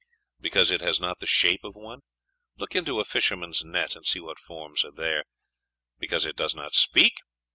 Because 0.39 0.71
it 0.71 0.81
has 0.81 0.99
not 0.99 1.19
the 1.19 1.27
shape 1.27 1.63
of 1.63 1.75
one?.... 1.75 1.99
Look 2.57 2.75
into 2.75 2.99
a 2.99 3.05
fisherman's 3.05 3.63
net, 3.63 3.95
and 3.95 4.03
see 4.03 4.19
what 4.19 4.39
forms 4.39 4.83
are 4.83 4.89
there! 4.89 5.25
Because 5.99 6.25
it 6.25 6.35
does 6.35 6.55
not 6.55 6.73
speak?.... 6.73 7.13